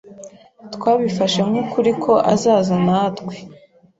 [0.75, 3.33] Twabifashe nk'ukuri ko azaza natwe.